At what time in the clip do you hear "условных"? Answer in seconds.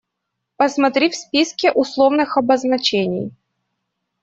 1.71-2.35